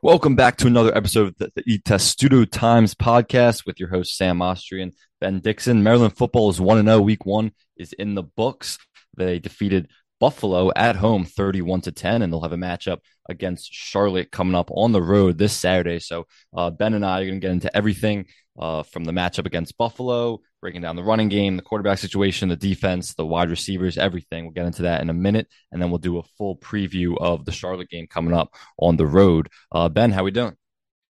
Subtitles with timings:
[0.00, 4.40] Welcome back to another episode of the, the Testudo Times podcast with your host, Sam
[4.40, 5.82] Austrian, Ben Dixon.
[5.82, 7.00] Maryland football is 1 0.
[7.00, 8.78] Week one is in the books.
[9.16, 9.88] They defeated
[10.20, 12.98] Buffalo at home 31 to 10, and they'll have a matchup
[13.28, 15.98] against Charlotte coming up on the road this Saturday.
[15.98, 16.26] So,
[16.56, 18.26] uh, Ben and I are going to get into everything
[18.58, 22.56] uh, from the matchup against Buffalo, breaking down the running game, the quarterback situation, the
[22.56, 24.44] defense, the wide receivers, everything.
[24.44, 27.44] We'll get into that in a minute, and then we'll do a full preview of
[27.44, 29.48] the Charlotte game coming up on the road.
[29.72, 30.56] Uh, ben, how are we doing?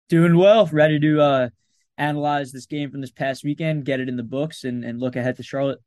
[0.07, 0.65] Doing well.
[0.67, 1.49] Ready to uh,
[1.97, 5.17] analyze this game from this past weekend, get it in the books, and, and look
[5.17, 5.79] ahead to Charlotte.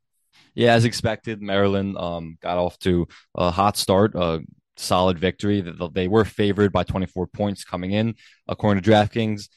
[0.55, 4.15] Yeah, as expected, Maryland um, got off to a hot start.
[4.15, 4.43] A
[4.77, 5.65] solid victory.
[5.93, 8.17] They were favored by 24 points coming in,
[8.47, 9.49] according to DraftKings,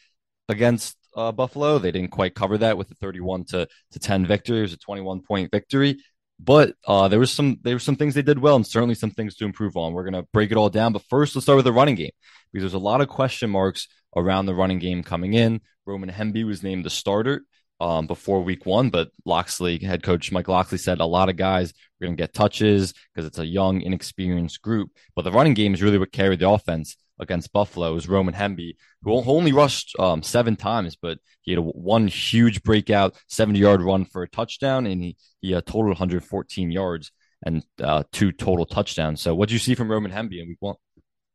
[0.47, 1.79] against uh, Buffalo.
[1.79, 4.59] They didn't quite cover that with a 31 to, to 10 victory.
[4.59, 5.99] It was a 21 point victory.
[6.39, 9.11] But uh, there was some there were some things they did well and certainly some
[9.11, 9.91] things to improve on.
[9.91, 10.93] We're gonna break it all down.
[10.93, 12.11] But first, let's start with the running game
[12.53, 15.59] because there's a lot of question marks around the running game coming in.
[15.85, 17.43] Roman Hemby was named the starter
[17.79, 21.71] um, before week one, but Locksley, head coach Mike Locksley said a lot of guys
[21.71, 24.91] are going to get touches because it's a young, inexperienced group.
[25.15, 28.75] But the running game is really what carried the offense against Buffalo is Roman Hemby,
[29.03, 33.81] who only rushed um, seven times, but he had a, one huge breakout 70 yard
[33.81, 37.11] run for a touchdown, and he, he uh, totaled 114 yards
[37.45, 39.21] and uh, two total touchdowns.
[39.21, 40.75] So, what do you see from Roman Hemby in week one?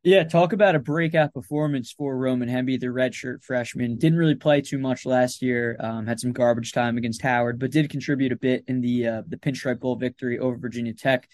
[0.03, 3.97] Yeah, talk about a breakout performance for Roman Hemby, the redshirt freshman.
[3.97, 5.75] Didn't really play too much last year.
[5.79, 9.21] Um, had some garbage time against Howard, but did contribute a bit in the uh,
[9.27, 11.27] the Pinstripe Bowl victory over Virginia Tech.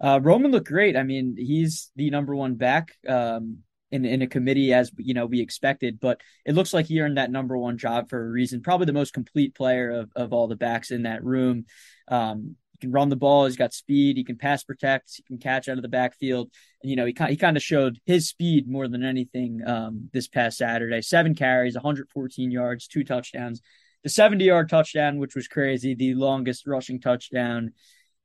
[0.00, 0.96] Uh, Roman looked great.
[0.96, 3.58] I mean, he's the number one back um,
[3.90, 7.18] in in a committee as you know we expected, but it looks like he earned
[7.18, 8.62] that number one job for a reason.
[8.62, 11.66] Probably the most complete player of of all the backs in that room.
[12.08, 13.46] Um, he can run the ball.
[13.46, 14.16] He's got speed.
[14.16, 15.14] He can pass protect.
[15.16, 16.50] He can catch out of the backfield.
[16.82, 20.28] And, you know, he he kind of showed his speed more than anything um, this
[20.28, 21.00] past Saturday.
[21.00, 23.62] Seven carries, 114 yards, two touchdowns.
[24.02, 27.72] The 70 yard touchdown, which was crazy, the longest rushing touchdown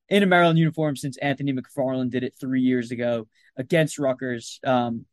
[0.09, 3.27] in a Maryland uniform since Anthony McFarland did it three years ago
[3.57, 4.59] against Rutgers.
[4.63, 5.05] Um,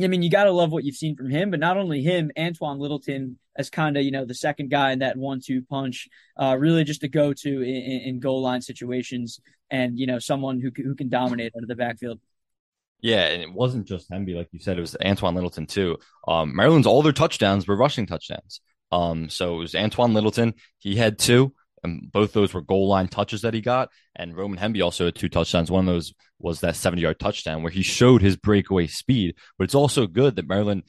[0.00, 2.30] I mean, you got to love what you've seen from him, but not only him,
[2.38, 6.08] Antoine Littleton as kind of, you know, the second guy in that one two punch,
[6.40, 10.60] uh, really just a go to in, in, goal line situations and, you know, someone
[10.60, 12.18] who, who can dominate out of the backfield.
[13.02, 15.98] Yeah, and it wasn't just Hemby, like you said, it was Antoine Littleton too.
[16.26, 18.60] Um, Maryland's all their touchdowns were rushing touchdowns.
[18.92, 20.54] Um, so it was Antoine Littleton.
[20.78, 21.52] He had two.
[21.84, 23.90] And both those were goal line touches that he got.
[24.14, 25.70] And Roman Hemby also had two touchdowns.
[25.70, 29.34] One of those was that 70 yard touchdown where he showed his breakaway speed.
[29.58, 30.84] But it's also good that Maryland,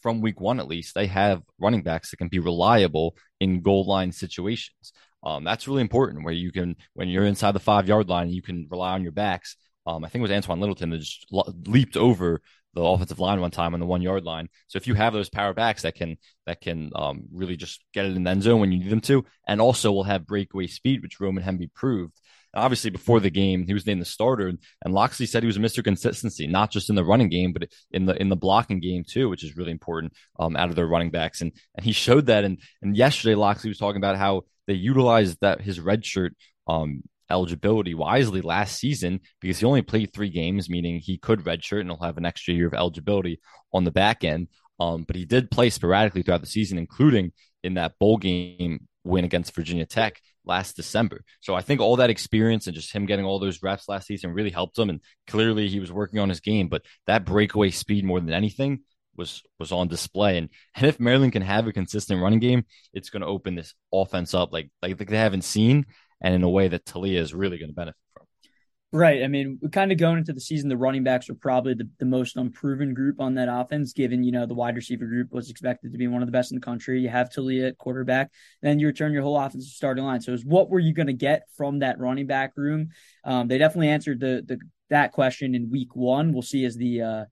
[0.00, 3.84] from week one at least, they have running backs that can be reliable in goal
[3.86, 4.92] line situations.
[5.22, 8.42] Um, that's really important where you can, when you're inside the five yard line, you
[8.42, 9.56] can rely on your backs.
[9.86, 11.26] Um, I think it was Antoine Littleton that just
[11.66, 12.40] leaped over
[12.74, 14.48] the offensive line one time on the one yard line.
[14.68, 16.16] So if you have those power backs that can
[16.46, 19.00] that can um, really just get it in the end zone when you need them
[19.02, 22.20] to, and also will have breakaway speed, which Roman Hemby proved.
[22.52, 24.52] And obviously, before the game, he was named the starter,
[24.84, 25.84] and Locksley said he was a Mr.
[25.84, 29.28] Consistency, not just in the running game, but in the in the blocking game too,
[29.28, 31.40] which is really important um, out of their running backs.
[31.40, 32.44] And and he showed that.
[32.44, 36.34] And and yesterday, Locksley was talking about how they utilized that his red shirt
[36.66, 41.80] um, eligibility wisely last season because he only played three games, meaning he could redshirt
[41.80, 43.40] and he'll have an extra year of eligibility
[43.72, 44.48] on the back end.
[44.78, 47.32] Um, but he did play sporadically throughout the season, including
[47.62, 51.22] in that bowl game win against Virginia Tech last December.
[51.40, 54.32] So I think all that experience and just him getting all those reps last season
[54.32, 54.90] really helped him.
[54.90, 58.80] And clearly he was working on his game, but that breakaway speed more than anything
[59.16, 60.38] was was on display.
[60.38, 63.74] And and if Maryland can have a consistent running game, it's going to open this
[63.92, 65.86] offense up like like they haven't seen
[66.20, 68.26] and in a way that Taulia is really going to benefit from.
[68.92, 69.22] Right.
[69.22, 72.06] I mean, kind of going into the season, the running backs are probably the, the
[72.06, 75.92] most unproven group on that offense, given, you know, the wide receiver group was expected
[75.92, 77.00] to be one of the best in the country.
[77.00, 78.32] You have Taulia at quarterback,
[78.62, 80.20] then you return your whole offensive starting line.
[80.20, 82.88] So, what were you going to get from that running back room?
[83.24, 86.32] Um, they definitely answered the, the that question in week one.
[86.32, 87.24] We'll see as the uh,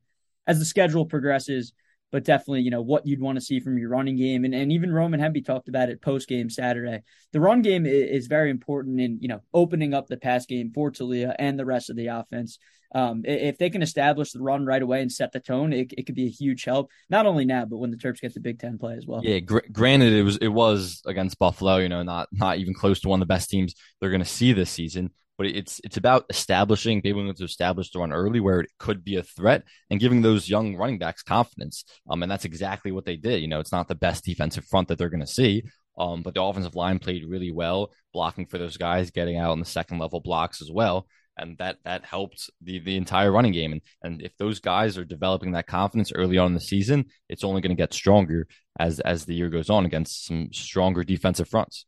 [0.46, 1.72] as the schedule progresses
[2.10, 4.44] but definitely, you know, what you'd want to see from your running game.
[4.44, 7.02] And, and even Roman Hemby talked about it post game Saturday.
[7.32, 10.90] The run game is, very important in, you know, opening up the pass game for
[10.90, 12.58] Taulia and the rest of the offense.
[12.94, 16.04] Um, if they can establish the run right away and set the tone, it, it
[16.04, 16.90] could be a huge help.
[17.08, 19.22] Not only now, but when the Terps get the Big Ten play as well.
[19.24, 21.78] Yeah, gr- granted, it was it was against Buffalo.
[21.78, 24.26] You know, not not even close to one of the best teams they're going to
[24.26, 28.40] see this season but it's it's about establishing, being able to establish the run early
[28.40, 31.84] where it could be a threat and giving those young running backs confidence.
[32.10, 33.40] Um, and that's exactly what they did.
[33.40, 35.62] You know, it's not the best defensive front that they're going to see.
[35.98, 39.60] Um, but the offensive line played really well, blocking for those guys, getting out in
[39.60, 41.06] the second level blocks as well.
[41.36, 43.72] and that that helped the the entire running game.
[43.72, 47.44] And and if those guys are developing that confidence early on in the season, it's
[47.44, 48.46] only going to get stronger
[48.78, 51.86] as as the year goes on against some stronger defensive fronts.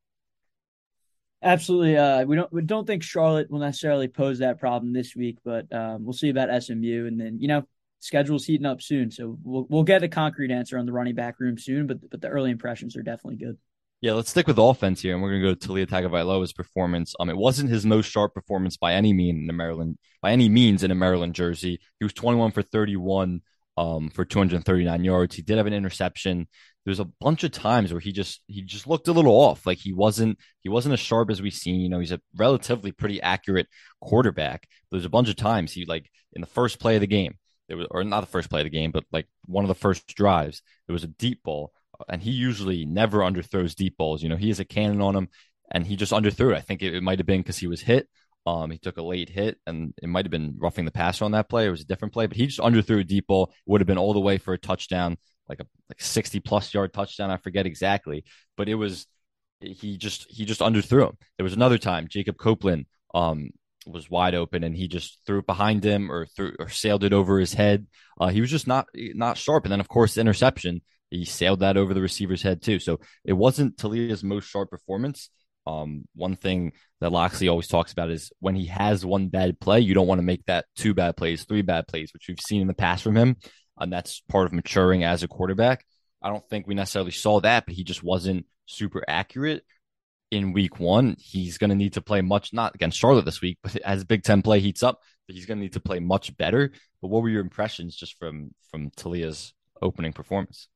[1.43, 1.97] Absolutely.
[1.97, 5.73] Uh, we don't we don't think Charlotte will necessarily pose that problem this week, but
[5.73, 7.07] um, we'll see about SMU.
[7.07, 7.63] And then you know,
[7.99, 11.41] schedule's heating up soon, so we'll we'll get a concrete answer on the running back
[11.41, 11.87] room soon.
[11.87, 13.57] But but the early impressions are definitely good.
[14.03, 17.15] Yeah, let's stick with offense here, and we're going to go to Taulia Tagovailoa's performance.
[17.21, 20.49] Um, it wasn't his most sharp performance by any mean in a Maryland by any
[20.51, 21.81] means in a Maryland jersey.
[21.99, 23.41] He was 21 for 31,
[23.81, 25.35] um, for 239 yards.
[25.35, 26.47] He did have an interception.
[26.85, 29.79] There's a bunch of times where he just he just looked a little off, like
[29.79, 31.81] he wasn't he wasn't as sharp as we've seen.
[31.81, 33.69] You know, he's a relatively pretty accurate
[34.01, 34.69] quarterback.
[34.91, 37.39] There's a bunch of times he like in the first play of the game,
[37.69, 39.75] there was or not the first play of the game, but like one of the
[39.75, 41.73] first drives, there was a deep ball
[42.09, 44.23] and he usually never underthrows deep balls.
[44.23, 45.29] You know, he has a cannon on him,
[45.71, 46.57] and he just underthrew it.
[46.57, 48.09] I think it, it might have been because he was hit.
[48.47, 51.33] Um, he took a late hit, and it might have been roughing the passer on
[51.33, 51.67] that play.
[51.67, 53.53] It was a different play, but he just underthrew a deep ball.
[53.67, 56.93] Would have been all the way for a touchdown, like a like sixty plus yard
[56.93, 57.31] touchdown.
[57.31, 58.25] I forget exactly,
[58.57, 59.07] but it was
[59.61, 61.19] he just he just underthrew him.
[61.37, 63.51] There was another time Jacob Copeland um
[63.87, 67.13] was wide open and he just threw it behind him or threw or sailed it
[67.13, 67.87] over his head.
[68.21, 69.65] Uh, he was just not not sharp.
[69.65, 72.79] And then of course the interception he sailed that over the receiver's head too.
[72.79, 75.31] So it wasn't Taulia's most sharp performance.
[75.71, 79.81] Um, one thing that Locksley always talks about is when he has one bad play,
[79.81, 82.61] you don't want to make that two bad plays, three bad plays, which we've seen
[82.61, 83.37] in the past from him.
[83.79, 85.85] And that's part of maturing as a quarterback.
[86.23, 89.65] I don't think we necessarily saw that, but he just wasn't super accurate
[90.31, 91.17] in week one.
[91.19, 94.23] He's going to need to play much, not against Charlotte this week, but as Big
[94.23, 96.73] Ten play heats up, he's going to need to play much better.
[97.01, 100.69] But what were your impressions just from from Taulia's opening performance?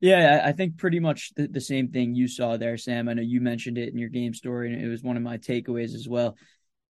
[0.00, 3.08] Yeah, I think pretty much the, the, same thing you saw there, Sam.
[3.08, 5.38] I know you mentioned it in your game story, and it was one of my
[5.38, 6.36] takeaways as well.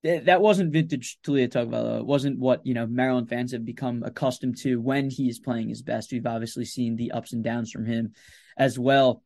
[0.04, 2.00] That wasn't vintage Taulia Tagovailoa.
[2.00, 5.70] It wasn't what you know Maryland fans have become accustomed to when he is playing
[5.70, 6.12] his best.
[6.12, 8.12] We've obviously seen the ups and downs from him
[8.56, 9.22] as well.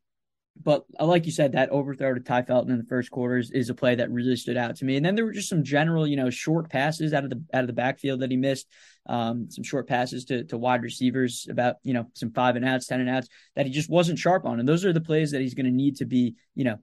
[0.61, 3.71] But uh, like you said, that overthrow to Tai Felton in the first quarters is
[3.71, 4.97] a play that really stood out to me.
[4.97, 7.63] And then there were just some general, you know, short passes out of the out
[7.63, 8.69] of the backfield that he missed.
[9.07, 12.87] Um, some short passes to to wide receivers about you know some five and outs,
[12.87, 14.61] ten and outs that he just wasn't sharp on.
[14.61, 16.79] And those are the plays that he's going to need to be, you know,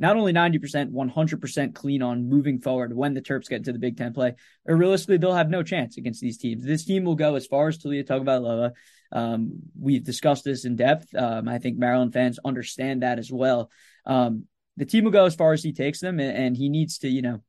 [0.00, 3.98] not only 90%, 100% clean on moving forward when the Terps get into the Big
[3.98, 6.64] Ten play, or realistically, they'll have no chance against these teams.
[6.64, 8.72] This team will go as far as Taulia Tagovailoa.
[9.12, 11.14] Um, we've discussed this in depth.
[11.14, 13.70] Um, I think Maryland fans understand that as well.
[14.06, 14.46] Um,
[14.78, 17.08] the team will go as far as he takes them, and, and he needs to,
[17.08, 17.42] you know,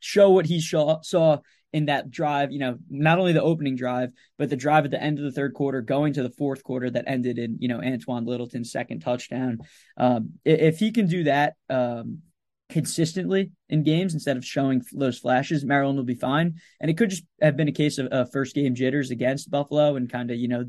[0.00, 1.38] show what he saw
[1.72, 5.02] in that drive, you know, not only the opening drive, but the drive at the
[5.02, 7.82] end of the third quarter, going to the fourth quarter that ended in, you know,
[7.82, 9.58] Antoine Littleton's second touchdown.
[9.96, 12.22] Um, if he can do that um,
[12.70, 16.54] consistently in games instead of showing those flashes, Maryland will be fine.
[16.80, 19.96] And it could just have been a case of uh, first game jitters against Buffalo
[19.96, 20.64] and kind of, you know,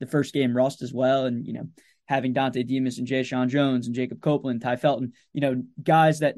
[0.00, 1.26] the first game rust as well.
[1.26, 1.68] And, you know,
[2.06, 6.34] having Dontay Demus and Jeshaun Jones and Jacob Copeland, Tai Felton, you know, guys that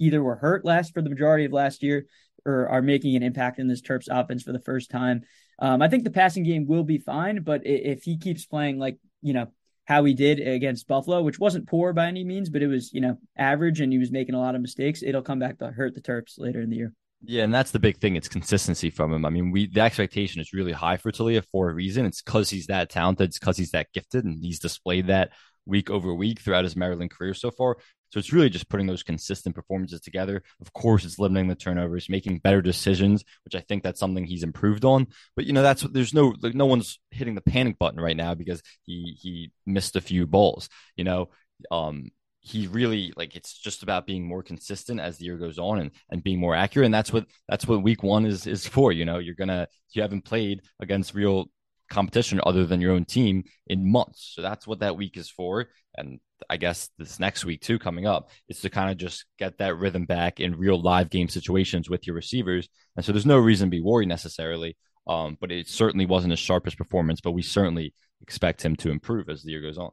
[0.00, 2.06] either were hurt last for the majority of last year
[2.44, 5.22] or are making an impact in this Terps offense for the first time.
[5.58, 8.98] Um, I think the passing game will be fine, but if he keeps playing like,
[9.22, 9.48] you know,
[9.84, 13.00] how he did against Buffalo, which wasn't poor by any means, but it was, you
[13.00, 15.94] know, average and he was making a lot of mistakes, it'll come back to hurt
[15.94, 16.92] the Terps later in the year.
[17.26, 18.16] Yeah, and that's the big thing.
[18.16, 19.24] It's consistency from him.
[19.24, 22.04] I mean, we the expectation is really high for Taulia for a reason.
[22.04, 23.28] It's because he's that talented.
[23.28, 25.30] It's because he's that gifted, and he's displayed that
[25.64, 27.76] week over week throughout his Maryland career so far.
[28.14, 30.44] So it's really just putting those consistent performances together.
[30.60, 34.44] Of course, it's limiting the turnovers, making better decisions, which I think that's something he's
[34.44, 35.08] improved on.
[35.34, 38.34] But you know, that's there's no like no one's hitting the panic button right now
[38.34, 40.68] because he he missed a few balls.
[40.94, 41.30] You know,
[41.72, 45.80] um, he really like it's just about being more consistent as the year goes on
[45.80, 48.92] and, and being more accurate and that's what that's what week one is is for
[48.92, 51.48] you know you're gonna you haven't played against real
[51.90, 54.32] competition other than your own team in months.
[54.34, 55.68] So that's what that week is for.
[55.96, 56.20] And
[56.50, 59.76] I guess this next week too coming up is to kind of just get that
[59.76, 62.68] rhythm back in real live game situations with your receivers.
[62.96, 64.76] And so there's no reason to be worried necessarily.
[65.06, 69.28] Um, but it certainly wasn't his sharpest performance, but we certainly expect him to improve
[69.28, 69.90] as the year goes on.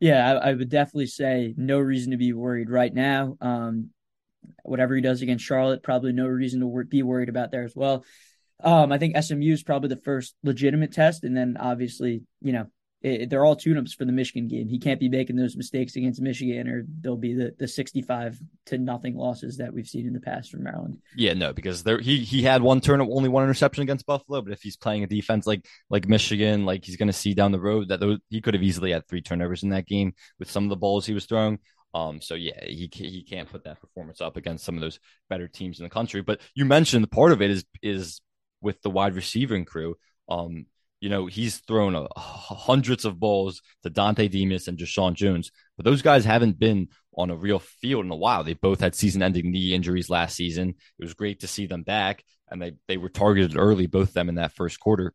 [0.00, 3.36] Yeah, I, I would definitely say no reason to be worried right now.
[3.40, 3.90] Um,
[4.62, 8.04] whatever he does against Charlotte, probably no reason to be worried about there as well.
[8.62, 12.66] Um, I think SMU is probably the first legitimate test, and then obviously, you know,
[13.00, 14.68] it, they're all tune-ups for the Michigan game.
[14.68, 18.78] He can't be making those mistakes against Michigan, or there'll be the, the sixty-five to
[18.78, 20.98] nothing losses that we've seen in the past from Maryland.
[21.16, 24.42] Yeah, no, because there he he had one turn, only one interception against Buffalo.
[24.42, 27.52] But if he's playing a defense like like Michigan, like he's going to see down
[27.52, 30.64] the road that he could have easily had three turnovers in that game with some
[30.64, 31.60] of the balls he was throwing.
[31.94, 35.00] Um, so yeah, he he can't put that performance up against some of those
[35.30, 36.20] better teams in the country.
[36.20, 38.20] But you mentioned the part of it is is
[38.60, 39.96] with the wide receiving crew.
[40.28, 40.66] Um,
[41.00, 45.84] you know, he's thrown a, hundreds of balls to Dontay Demus and Jeshaun Jones, but
[45.84, 48.44] those guys haven't been on a real field in a while.
[48.44, 50.70] They both had season-ending knee injuries last season.
[50.70, 54.14] It was great to see them back, and they they were targeted early, both of
[54.14, 55.12] them in that first quarter.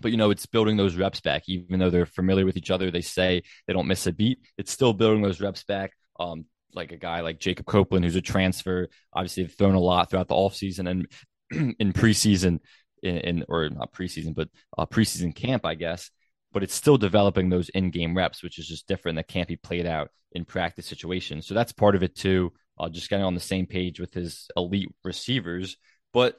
[0.00, 2.90] But you know, it's building those reps back, even though they're familiar with each other.
[2.90, 4.38] They say they don't miss a beat.
[4.56, 5.92] It's still building those reps back.
[6.18, 8.88] Um, like a guy like Jacob Copeland, who's a transfer.
[9.12, 11.06] Obviously, they've thrown a lot throughout the offseason and
[11.78, 12.60] in preseason
[13.02, 16.10] in, in or not preseason, but uh, preseason camp, I guess.
[16.52, 19.16] But it's still developing those in-game reps, which is just different.
[19.16, 21.46] That can't be played out in practice situations.
[21.46, 22.52] So that's part of it too.
[22.78, 25.76] Uh, just getting on the same page with his elite receivers.
[26.12, 26.36] But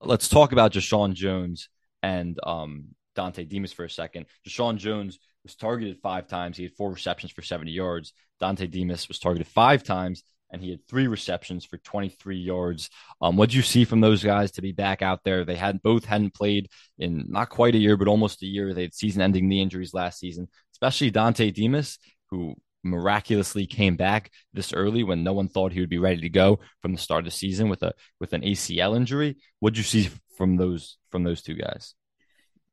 [0.00, 1.68] let's talk about Jeshaun Jones
[2.02, 4.26] and um, Dontay Demus for a second.
[4.46, 6.56] Jeshaun Jones was targeted five times.
[6.56, 8.12] He had four receptions for 70 yards.
[8.40, 12.90] Dontay Demus was targeted five times and he had three receptions for 23 yards.
[13.20, 15.44] Um, what do you see from those guys to be back out there?
[15.44, 18.72] They had both hadn't played in not quite a year, but almost a year.
[18.72, 21.98] They had season-ending knee injuries last season, especially Dontay Demus,
[22.30, 26.28] who miraculously came back this early when no one thought he would be ready to
[26.28, 29.36] go from the start of the season with a with an ACL injury.
[29.60, 31.94] What do you see from those from those two guys?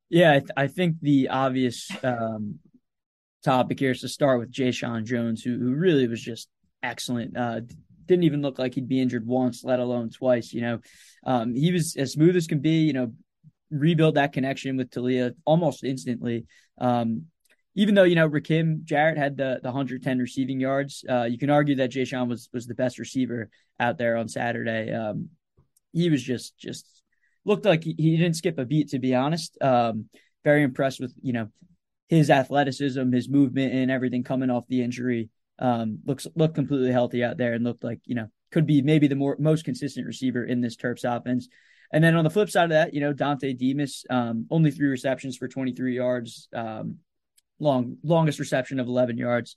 [0.09, 2.59] Yeah, I, th- I think the obvious um,
[3.43, 6.47] topic here is to start with Jeshaun Jones, who who really was just
[6.83, 7.35] excellent.
[7.35, 7.61] Uh,
[8.05, 10.53] didn't even look like he'd be injured once, let alone twice.
[10.53, 10.79] You know,
[11.25, 12.83] um, he was as smooth as can be.
[12.83, 13.13] You know,
[13.71, 16.45] rebuild that connection with Taulia almost instantly.
[16.77, 17.25] Um,
[17.75, 21.49] even though you know Rakim Jarrett had the the 110 receiving yards, uh, you can
[21.49, 23.49] argue that Jeshaun was was the best receiver
[23.79, 24.93] out there on Saturday.
[24.93, 25.29] Um,
[25.91, 26.85] he was just just
[27.45, 29.57] looked like he, he, didn't skip a beat to be honest.
[29.61, 30.05] Um,
[30.43, 31.47] very impressed with you know
[32.09, 35.29] his athleticism, his movement, and everything coming off the injury
[35.59, 39.07] um, looks looked completely healthy out there and looked like you know could be maybe
[39.07, 41.47] the more most consistent receiver in this Terps offense.
[41.91, 44.87] And then on the flip side of that, you know Dontay Demus um, only three
[44.87, 46.97] receptions for 23 yards, um,
[47.59, 49.55] long longest reception of 11 yards.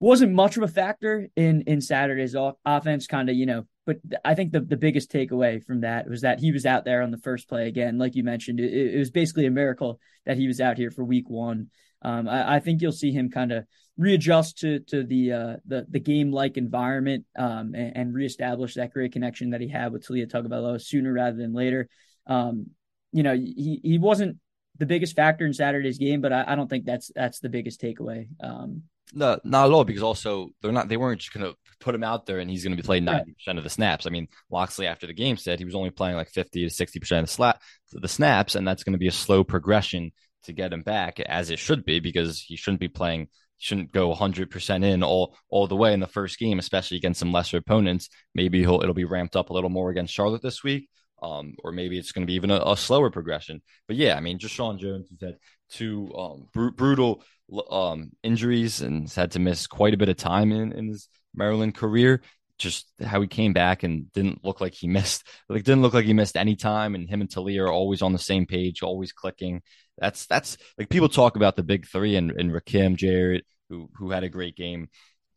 [0.00, 3.66] Wasn't much of a factor in in Saturday's offense, kind of you know.
[3.84, 7.02] But I think the the biggest takeaway from that was that he was out there
[7.02, 8.60] on the first play again, like you mentioned.
[8.60, 11.68] It, it was basically a miracle that he was out here for Week One.
[12.02, 13.64] Um, I, I, think you'll see him kind of
[13.96, 18.92] readjust to to the uh, the the game like environment um, and, and, reestablish that
[18.92, 21.88] great connection that he had with Taulia Tagovailoa sooner rather than later.
[22.26, 22.70] Um,
[23.12, 24.38] you know, he he wasn't
[24.78, 27.80] the biggest factor in Saturday's game, but I, I don't think that's that's the biggest
[27.80, 28.26] takeaway.
[28.42, 28.82] Um,
[29.14, 29.84] no, not at all.
[29.84, 32.64] Because also they're not they weren't just going to put him out there and he's
[32.64, 34.06] going to be playing ninety percent of the snaps.
[34.06, 36.98] I mean, Locksley after the game said he was only playing like fifty to sixty
[36.98, 37.60] percent of the, slap,
[37.92, 40.12] the snaps, and that's going to be a slow progression
[40.44, 44.12] to get him back as it should be because he shouldn't be playing shouldn't go
[44.12, 48.08] 100% in all all the way in the first game especially against some lesser opponents.
[48.34, 50.88] Maybe he'll it'll be ramped up a little more against Charlotte this week
[51.22, 53.62] um, or maybe it's going to be even a, a, slower progression.
[53.86, 55.38] But yeah I mean Jeshaun Jones has had
[55.70, 57.22] two um, br- brutal
[57.70, 61.08] um, injuries and has had to miss quite a bit of time in, in his
[61.34, 62.22] Maryland career.
[62.58, 66.04] Just how he came back and didn't look like he missed like didn't look like
[66.04, 69.12] he missed any time and him and Taulia are always on the same page always
[69.12, 69.62] clicking
[69.98, 74.10] that's that's like people talk about the big three and, and Rakim Jarrett who who
[74.10, 74.88] had a great game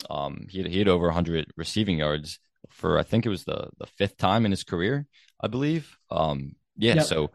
[0.10, 3.70] um he had, he had over 100 receiving yards for I think it was the
[3.78, 5.06] the fifth time in his career
[5.42, 7.06] I believe um yeah yep.
[7.06, 7.32] so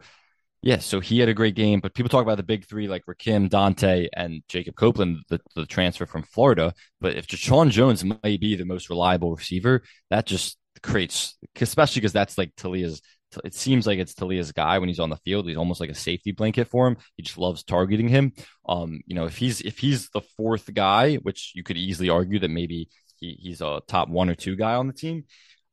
[0.63, 3.05] yeah, so he had a great game, but people talk about the big three like
[3.07, 6.73] Rakim, Dontay, and Jacob Copeland, the, the transfer from Florida.
[6.99, 12.13] But if Jeshaun Jones may be the most reliable receiver, that just creates, especially because
[12.13, 13.01] that's like Taulia's.
[13.43, 15.47] It seems like it's Taulia's guy when he's on the field.
[15.47, 16.97] He's almost like a safety blanket for him.
[17.15, 18.33] He just loves targeting him.
[18.67, 22.39] Um, you know, if he's if he's the fourth guy, which you could easily argue
[22.39, 25.25] that maybe he, he's a top one or two guy on the team,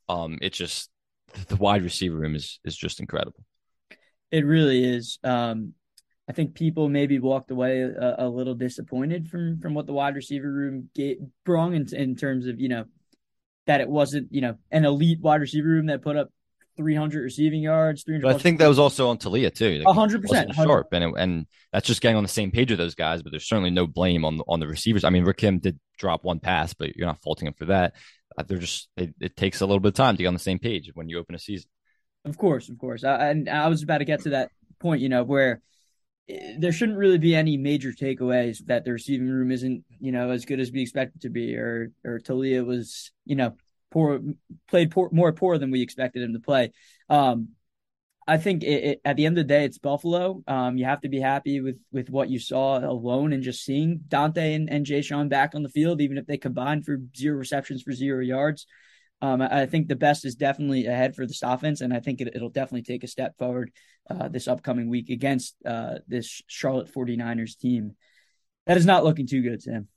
[0.08, 0.90] um, it's just
[1.48, 3.44] the wide receiver room is is just incredible.
[4.30, 5.18] It really is.
[5.24, 5.74] Um,
[6.28, 10.14] I think people maybe walked away a, a, little disappointed from from what the wide
[10.14, 12.84] receiver room gave, brung in, in terms of you know
[13.66, 16.30] that it wasn't you know an elite wide receiver room that put up
[16.78, 18.04] 300 receiving yards.
[18.04, 19.82] 300 but I think that was also on Taulia too.
[19.86, 22.94] hundred percent sharp, and it, and that's just getting on the same page with those
[22.94, 23.22] guys.
[23.22, 25.04] But there's certainly no blame on the, on the receivers.
[25.04, 27.94] I mean, Rakim did drop one pass, but you're not faulting him for that.
[28.38, 30.40] Uh, they're just it, it takes a little bit of time to get on the
[30.40, 31.68] same page when you open a season.
[32.24, 33.02] Of course, of course.
[33.04, 35.60] I, and I was about to get to that point, you know, where
[36.28, 40.30] eh, there shouldn't really be any major takeaways that the receiving room isn't, you know,
[40.30, 43.56] as good as we expect it to be, or or Taulia was, you know,
[43.90, 44.20] poor
[44.68, 46.72] played poor, more poor than we expected him to play.
[47.08, 47.50] Um,
[48.26, 50.42] I think it, it, at the end of the day, it's Buffalo.
[50.46, 54.00] Um, you have to be happy with with what you saw alone and just seeing
[54.06, 57.82] Dontay and, and Jeshaun back on the field, even if they combined for zero receptions
[57.82, 58.66] for zero yards.
[59.20, 62.40] Um, I, think the best is definitely ahead for this offense, and I think it,
[62.40, 63.72] will definitely take a step forward
[64.08, 67.96] uh, this upcoming week against uh, this Charlotte 49ers team.
[68.66, 69.88] That is not looking too good, Sam.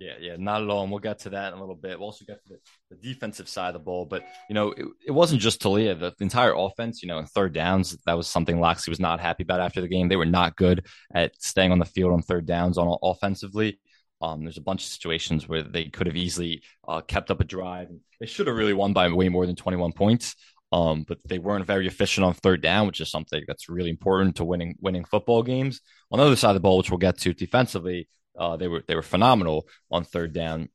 [0.00, 0.82] Yeah, yeah, not at all.
[0.82, 1.98] And we'll get to that in a little bit.
[1.98, 4.06] We'll also get to the, the defensive side of the ball.
[4.06, 5.98] But, you know, it, it wasn't just Taulia.
[5.98, 9.20] The, the, entire offense, you know, in third downs, that was something Locksley was not
[9.20, 10.08] happy about after the game.
[10.08, 13.78] They were not good at staying on the field on third downs on offensively.
[14.22, 17.44] Um, there's a bunch of situations where they could have easily uh, kept up a
[17.44, 17.88] drive.
[18.20, 20.34] They should have really won by way more than 21 points.
[20.72, 24.36] Um, but they weren't very efficient on third down, which is something that's really important
[24.36, 25.80] to winning winning football games.
[26.10, 28.08] On the other side of the ball, which we'll get to defensively,
[28.40, 30.70] uh, they were they were phenomenal on third down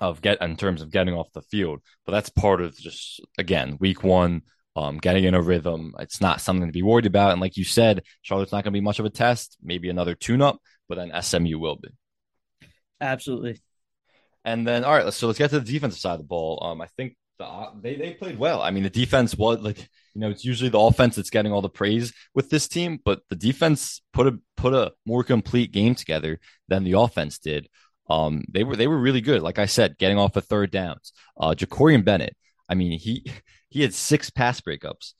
[0.00, 1.80] of get in terms of getting off the field.
[2.04, 4.42] But that's part of just again week one,
[4.74, 5.94] um, getting in a rhythm.
[6.00, 7.32] It's not something to be worried about.
[7.32, 9.56] And like you said, Charlotte's not going to be much of a test.
[9.62, 10.58] Maybe another tune up,
[10.88, 11.88] but then SMU will be.
[13.00, 13.60] Absolutely.
[14.44, 16.58] And then, all right, so let's get to the defensive side of the ball.
[16.62, 18.60] Um, I think the, they they played well.
[18.60, 19.78] I mean, the defense was like
[20.14, 23.20] you know it's usually the offense that's getting all the praise with this team, but
[23.28, 27.68] the defense put a put a more complete game together than the offense did.
[28.10, 29.42] Um, they were they were really good.
[29.42, 31.12] Like I said, getting off of third downs.
[31.36, 32.36] Uh, Jakorian Bennett.
[32.68, 33.24] I mean, he
[33.68, 35.14] he had six pass breakups.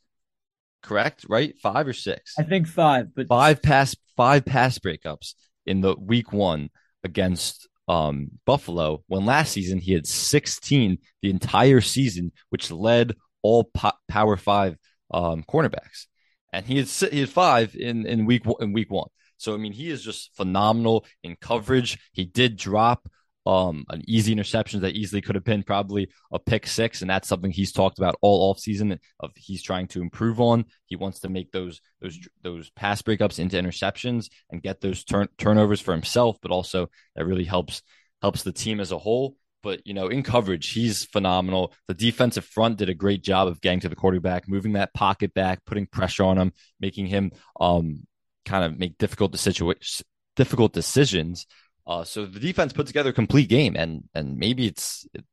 [0.83, 1.57] Correct, right?
[1.59, 2.35] Five or six?
[2.39, 6.71] I think five, but five pass five pass breakups in the week one
[7.05, 13.65] against um, Buffalo when last season he had 16 the entire season, which led all
[13.65, 14.77] po- Power Five
[15.13, 16.07] um, cornerbacks,
[16.53, 19.09] and he had he had five in in week in week one.
[19.37, 21.99] So I mean, he is just phenomenal in coverage.
[22.13, 23.09] He did drop
[23.45, 27.29] um, an easy interception that easily could have been probably a pick six, and that's
[27.29, 30.65] something he's talked about all offseason of he's trying to improve on.
[30.87, 35.29] He wants to make those those those pass breakups into interceptions and get those turn,
[35.39, 37.83] turnovers for himself, but also that really helps
[38.21, 39.37] helps the team as a whole.
[39.63, 41.73] But you know, in coverage, he's phenomenal.
[41.89, 45.35] The defensive front did a great job of getting to the quarterback, moving that pocket
[45.35, 48.07] back, putting pressure on him, making him um,
[48.45, 50.03] kind of make difficult situa-
[50.37, 51.47] difficult decisions
[51.87, 55.25] uh, so the defense put together a complete game, and and maybe it's it,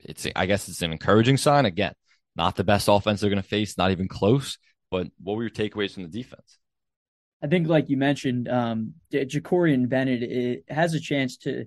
[0.00, 1.64] it's I guess it's an encouraging sign.
[1.64, 1.94] Again,
[2.36, 4.58] not the best offense they're going to face, not even close.
[4.90, 6.58] But what were your takeaways from the defense?
[7.42, 11.66] I think, like you mentioned, um, Jakorian Bennett it has a chance to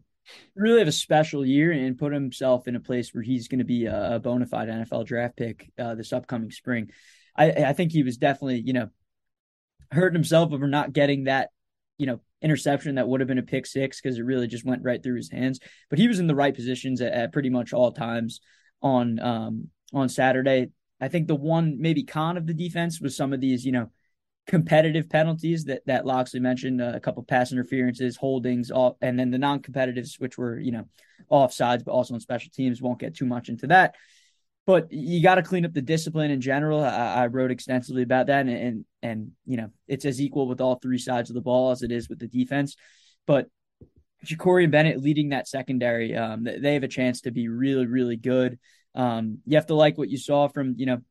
[0.56, 3.66] really have a special year and put himself in a place where he's going to
[3.66, 6.92] be a, a bona fide NFL draft pick uh, this upcoming spring.
[7.36, 8.90] I, I think he was definitely, you know,
[9.92, 11.50] hurting himself over not getting that,
[11.98, 14.84] you know, interception that would have been a pick six because it really just went
[14.84, 15.60] right through his hands.
[15.90, 18.42] But he was in the right positions at, at pretty much all times
[18.82, 20.70] on um, on Saturday.
[21.00, 23.92] I think the one maybe con of the defense was some of these, you know,
[24.48, 29.32] competitive penalties that that Locksley mentioned, uh, a couple pass interferences, holdings, all, and then
[29.32, 30.86] the non-competitives, which were you know
[31.32, 32.82] offsides, but also on special teams.
[32.82, 33.96] Won't get too much into that
[34.65, 36.84] but you got to clean up the discipline in general.
[36.84, 40.62] I, I wrote extensively about that, and, and, and you know it's as equal with
[40.62, 42.76] all three sides of the ball as it is with the defense.
[43.26, 43.47] But
[44.26, 48.60] Jakorian Bennett leading that secondary, um, they have a chance to be really, really good.
[48.93, 51.02] Um, you have to like what you saw from you know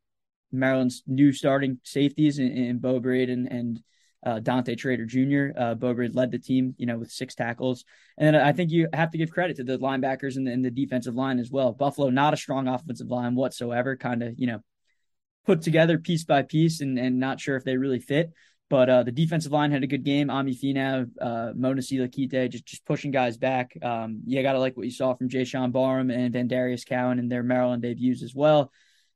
[0.52, 3.80] Maryland's new starting safeties in, in Beau Braden and
[4.24, 5.58] uh, Dante Trader Jr.
[5.58, 7.84] Uh, Bogard led the team, you know, with six tackles.
[8.18, 10.70] And I think you have to give credit to the linebackers and the, and the
[10.70, 11.72] defensive line as well.
[11.72, 14.60] Buffalo, not a strong offensive line whatsoever, kind of, you know,
[15.46, 18.32] put together piece by piece and, and not sure if they really fit.
[18.68, 20.30] But uh, the defensive line had a good game.
[20.30, 23.76] Ami Finau, uh, Mona Kite, just, just pushing guys back.
[23.82, 27.28] Um, you got to like what you saw from Jaishawn Barham and Vandarius Cowan in
[27.28, 28.70] their Maryland debuts as well.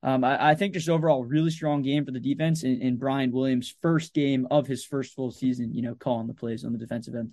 [0.04, 3.74] Um, I, I, think just overall really strong game for the defense in, Brian Williams'
[3.80, 5.72] first game of his first full season.
[5.72, 7.32] You know, calling the plays on the defensive end.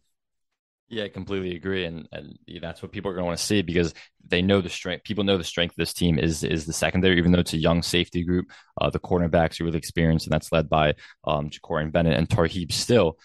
[0.87, 3.61] Yeah, I completely agree, and and that's what people are going to want to see
[3.61, 3.93] because
[4.25, 5.03] they know the strength.
[5.03, 7.57] People know the strength of this team is is the secondary, even though it's a
[7.57, 8.49] young safety group.
[8.79, 10.93] Uh, the cornerbacks are really experienced, and that's led by
[11.25, 13.17] um, Jakorian Bennett and Tarheeb Still.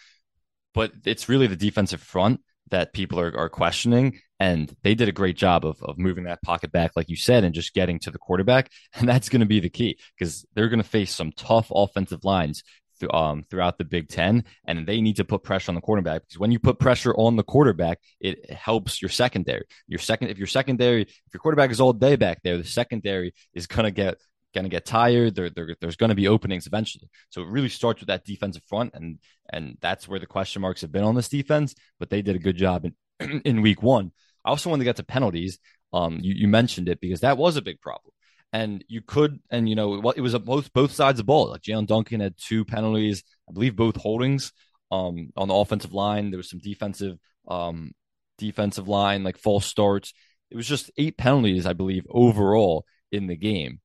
[0.75, 4.21] But it's really the defensive front that people are, are questioning.
[4.39, 7.45] And they did a great job of, of moving that pocket back, like you said,
[7.45, 8.71] and just getting to the quarterback.
[8.95, 12.25] And that's going to be the key because they're going to face some tough offensive
[12.25, 12.63] lines
[13.01, 16.23] th- um, throughout the Big Ten, and they need to put pressure on the quarterback
[16.23, 19.65] because when you put pressure on the quarterback, it helps your secondary.
[19.87, 23.35] Your second, if your secondary, if your quarterback is all day back there, the secondary
[23.55, 24.17] is going to get
[24.55, 25.35] going to get tired.
[25.35, 27.09] There, there, there's going to be openings eventually.
[27.31, 29.19] So it really starts with that defensive front, and
[29.53, 31.75] and that's where the question marks have been on this defense.
[31.99, 34.13] But they did a good job in in week one.
[34.45, 35.59] I also want to get to penalties.
[35.93, 38.13] Um, you, you mentioned it because that was a big problem.
[38.53, 41.51] And you could, and you know, it was a, both both sides of the ball.
[41.51, 44.53] Like Jaelyn Duncan had two penalties, I believe both holdings
[44.91, 46.31] um, on the offensive line.
[46.31, 47.93] There was some defensive um,
[48.39, 50.13] defensive line like false starts.
[50.51, 53.81] It was just eight penalties, I believe, overall in the game.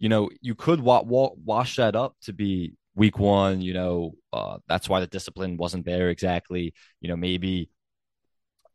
[0.00, 3.60] You know, you could wa- wa- wash that up to be week one.
[3.60, 6.74] You know, uh, that's why the discipline wasn't there exactly.
[7.00, 7.70] You know, maybe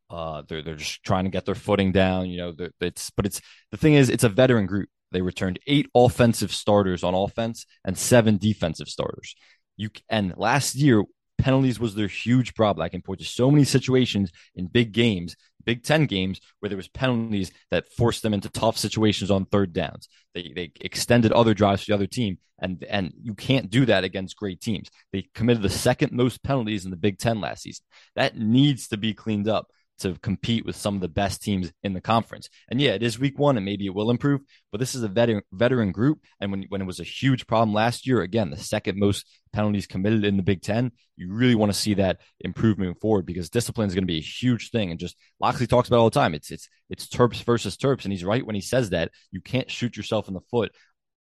[0.10, 2.30] uh, they're they're just trying to get their footing down.
[2.30, 4.90] You know, it's but it's the thing is, it's a veteran group.
[5.12, 9.36] They returned eight offensive starters on offense and seven defensive starters.
[9.78, 11.04] You and last year
[11.38, 12.84] penalties was their huge problem.
[12.84, 16.78] I can point to so many situations in big games, Big Ten games, where there
[16.78, 20.08] was penalties that forced them into tough situations on third downs.
[20.34, 24.04] They they extended other drives to the other team, and and you can't do that
[24.04, 24.90] against great teams.
[25.12, 27.86] They committed the second most penalties in the Big Ten last season.
[28.16, 29.68] That needs to be cleaned up
[30.00, 32.50] to compete with some of the best teams in the conference.
[32.70, 35.08] And yeah, it is week one and maybe it will improve, but this is a
[35.08, 36.20] veteran veteran group.
[36.40, 39.88] And when, when it was a huge problem last year, again, the second most penalties
[39.88, 43.88] committed in the Big Ten, you really want to see that improvement forward because discipline
[43.88, 44.92] is going to be a huge thing.
[44.92, 46.34] And just Locksley talks about all the time.
[46.34, 48.04] It's it's it's Terps versus Terps.
[48.04, 50.74] And he's right when he says that you can't shoot yourself in the foot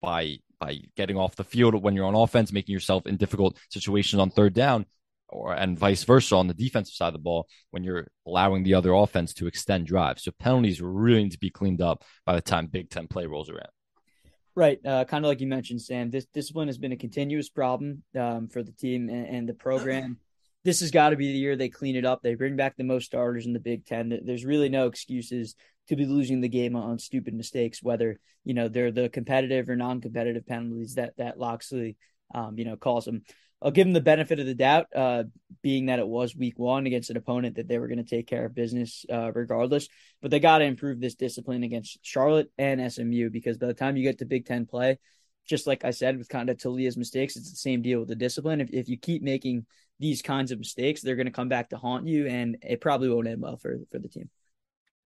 [0.00, 4.20] by by getting off the field when you're on offense, making yourself in difficult situations
[4.20, 4.86] on third down
[5.28, 8.74] or and vice versa on the defensive side of the ball when you're allowing the
[8.74, 10.24] other offense to extend drives.
[10.24, 13.50] So penalties really need to be cleaned up by the time Big Ten play rolls
[13.50, 13.68] around.
[14.56, 16.10] Right, uh, kind of like you mentioned, Sam.
[16.10, 20.18] This discipline has been a continuous problem um, for the team and, and the program.
[20.64, 22.22] this has got to be the year they clean it up.
[22.22, 24.16] They bring back the most starters in the Big Ten.
[24.24, 25.56] There's really no excuses
[25.88, 29.76] to be losing the game on stupid mistakes, whether you know they're the competitive or
[29.76, 31.96] non-competitive penalties that that Locksley,
[32.34, 33.22] um, you know, calls them.
[33.64, 35.24] I'll give them the benefit of the doubt, uh,
[35.62, 38.26] being that it was week one against an opponent that they were going to take
[38.26, 39.88] care of business uh, regardless.
[40.20, 43.96] But they got to improve this discipline against Charlotte and SMU because by the time
[43.96, 44.98] you get to Big Ten play,
[45.46, 48.14] just like I said with kind of Taulia's mistakes, it's the same deal with the
[48.14, 48.60] discipline.
[48.60, 49.64] If, if you keep making
[49.98, 53.08] these kinds of mistakes, they're going to come back to haunt you, and it probably
[53.08, 54.28] won't end well for for the team.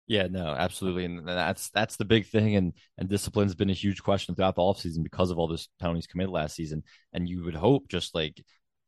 [0.08, 1.06] Yeah, no, absolutely.
[1.06, 2.56] And that's that's the big thing.
[2.56, 6.08] And and discipline's been a huge question throughout the offseason because of all those penalties
[6.08, 6.84] committed last season.
[7.14, 8.44] And you would hope just like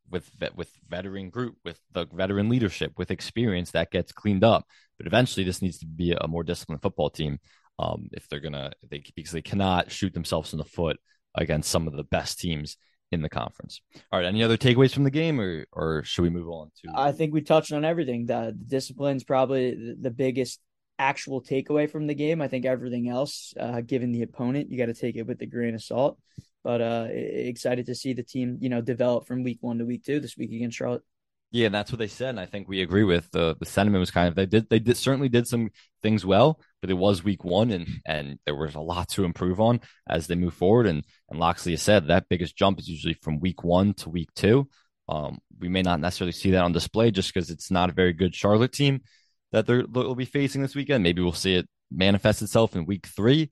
[0.09, 4.65] with with veteran group, with the veteran leadership, with experience that gets cleaned up.
[4.97, 7.39] But eventually this needs to be a more disciplined football team.
[7.79, 10.97] Um, if they're gonna they because they cannot shoot themselves in the foot
[11.35, 12.77] against some of the best teams
[13.11, 13.81] in the conference.
[14.11, 16.91] All right, any other takeaways from the game, or or should we move on to?
[16.93, 18.25] I think we touched on everything.
[18.25, 20.59] The, the discipline's probably the biggest
[20.97, 22.41] actual takeaway from the game.
[22.41, 25.45] I think everything else, uh, given the opponent, you got to take it with a
[25.45, 26.19] grain of salt.
[26.63, 30.03] But uh, excited to see the team, you know, develop from week one to week
[30.03, 31.03] two this week against Charlotte.
[31.51, 34.01] Yeah, and that's what they said, and I think we agree with the the sentiment
[34.01, 35.69] was kind of they did they did certainly did some
[36.01, 39.61] things well, but it was week one, and and there was a lot to improve
[39.61, 39.79] on
[40.09, 40.85] as they move forward.
[40.85, 44.33] And and Locksley has said that biggest jump is usually from week one to week
[44.35, 44.67] two.
[45.07, 48.11] Um, we may not necessarily see that on display just because it's not a very
[48.11, 49.01] good Charlotte team,
[49.51, 51.03] that they'll be facing this weekend.
[51.03, 53.51] Maybe we'll see it manifest itself in week three.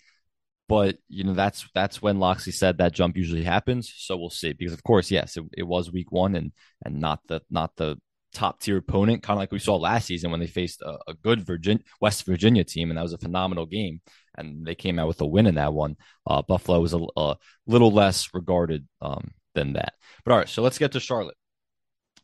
[0.70, 3.94] But you know that's that's when Locksley said that jump usually happens.
[3.96, 4.54] So we'll see.
[4.54, 6.52] Because of course, yes, it, it was week one and
[6.84, 7.98] and not the not the
[8.34, 11.14] top tier opponent, kind of like we saw last season when they faced a, a
[11.14, 14.02] good Virgin West Virginia team, and that was a phenomenal game,
[14.38, 15.96] and they came out with a win in that one.
[16.26, 17.36] Uh, Buffalo was a, a,
[17.68, 19.94] little less regarded um, than that.
[20.26, 21.38] But all right, so let's get to Charlotte.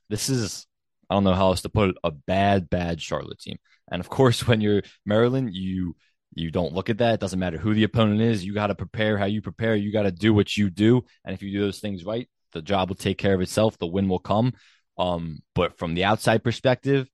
[0.10, 0.66] This is
[1.10, 3.58] I don't know how else to put it, a bad, bad Charlotte team.
[3.92, 5.96] And of course, when you're Maryland, you
[6.36, 7.16] you don't look at that.
[7.16, 8.46] It doesn't matter who the opponent is.
[8.46, 9.76] You got to prepare how you prepare.
[9.76, 11.04] You got to do what you do.
[11.26, 13.78] And if you do those things right, the job will take care of itself.
[13.78, 14.54] The win will come.
[14.98, 17.10] Um, but from the outside perspective,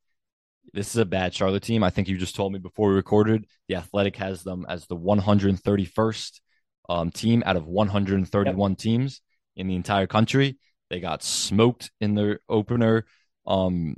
[0.73, 1.83] this is a bad Charlotte team.
[1.83, 3.45] I think you just told me before we recorded.
[3.69, 6.41] The Athletic has them as the 131st
[6.89, 8.77] um, team out of 131 yep.
[8.77, 9.21] teams
[9.55, 10.57] in the entire country.
[10.89, 13.05] They got smoked in their opener.
[13.47, 13.97] Um,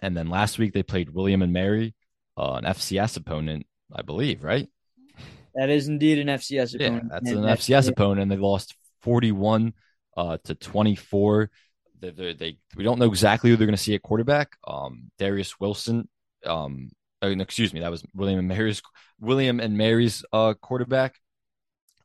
[0.00, 1.94] and then last week they played William and Mary,
[2.36, 4.68] uh, an FCS opponent, I believe, right?
[5.54, 7.10] That is indeed an FCS opponent.
[7.10, 9.72] Yeah, that's an FCS opponent, and they lost 41
[10.16, 11.50] uh, to 24.
[12.00, 14.56] They, they, they, we don't know exactly who they're going to see at quarterback.
[14.66, 16.08] Um, Darius Wilson,
[16.46, 18.82] um, oh, excuse me, that was William and Mary's
[19.18, 21.16] William and Mary's uh, quarterback.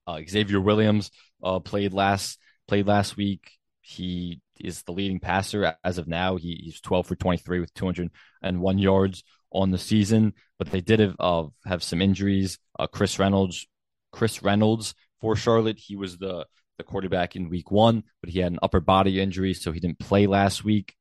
[0.08, 1.12] Uh, Xavier Williams
[1.43, 3.51] uh, played last played last week.
[3.88, 6.38] He is the leading passer as of now.
[6.38, 11.15] He, he's 12 for 23 with 201 yards on the season, but they did have,
[11.19, 12.58] uh, have some injuries.
[12.80, 13.67] Uh, Chris Reynolds,
[14.12, 18.52] Chris Reynolds for Charlotte, he was the the quarterback in week one, but he had
[18.52, 20.93] an upper body injury, so he didn't play last week.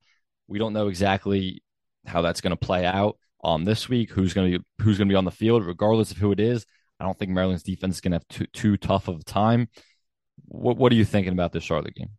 [0.47, 1.65] We don't know exactly
[2.07, 4.11] how that's going to play out um this week.
[4.11, 6.39] Who's going to be who's going to be on the field, regardless of who it
[6.39, 6.67] is.
[7.01, 9.69] I don't think Maryland's defense is going to have too, too tough of a time.
[10.45, 12.11] What What are you thinking about this Charlotte game?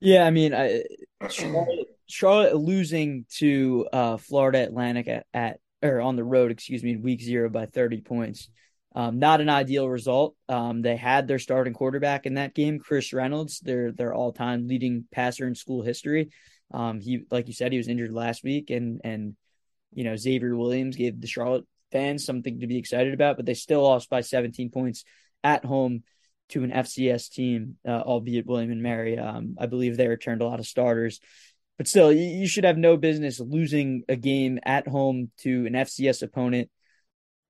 [0.00, 0.84] Yeah, I mean, I,
[1.30, 6.96] Charlotte, Charlotte losing to uh, Florida Atlantic at, at or on the road, excuse me,
[6.96, 8.48] week zero by 30 points.
[8.94, 10.34] Um, not an ideal result.
[10.48, 14.66] Um, they had their starting quarterback in that game, Chris Reynolds, their their all time
[14.66, 16.30] leading passer in school history.
[16.72, 19.36] Um, he, like you said, he was injured last week, and and
[19.92, 23.54] you know Xavier Williams gave the Charlotte fans something to be excited about, but they
[23.54, 25.04] still lost by 17 points
[25.44, 26.02] at home
[26.50, 29.18] to an FCS team, uh, albeit William and Mary.
[29.18, 31.20] Um, I believe they returned a lot of starters,
[31.76, 35.74] but still, you, you should have no business losing a game at home to an
[35.74, 36.70] FCS opponent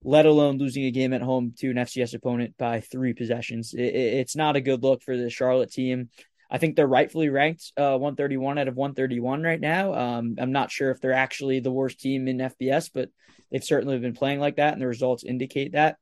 [0.05, 3.75] let alone losing a game at home to an FCS opponent by three possessions.
[3.75, 6.11] It, it's not a good look for the Charlotte team.
[6.51, 9.93] I think they're rightfully ranked uh, 131 out of 131 right now.
[9.95, 13.11] Um, I'm not sure if they're actually the worst team in FBS, but
[13.51, 15.99] they've certainly been playing like that, and the results indicate that.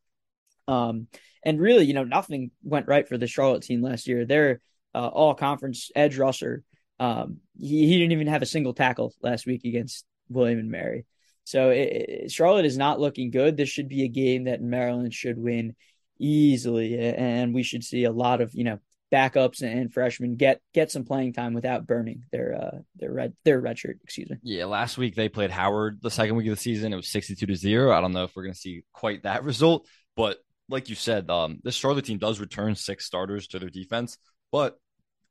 [0.68, 1.08] Um,
[1.44, 4.24] and really, you know, nothing went right for the Charlotte team last year.
[4.24, 4.60] Their
[4.94, 6.62] uh, all conference edge rusher,
[6.98, 11.06] um, he, he didn't even have a single tackle last week against William and Mary.
[11.44, 13.56] So it, it, Charlotte is not looking good.
[13.56, 15.76] This should be a game that Maryland should win
[16.18, 18.78] easily, and we should see a lot of you know
[19.12, 23.60] backups and freshmen get get some playing time without burning their uh their red their
[23.60, 23.98] red shirt.
[24.02, 24.36] Excuse me.
[24.42, 26.92] Yeah, last week they played Howard the second week of the season.
[26.92, 27.92] It was sixty two to zero.
[27.92, 31.60] I don't know if we're to see quite that result, but like you said, um,
[31.62, 34.18] this Charlotte team does return six starters to their defense,
[34.50, 34.78] but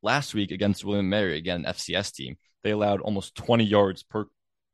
[0.02, 4.28] last week against William Mary, again FCS team, they allowed almost twenty yards per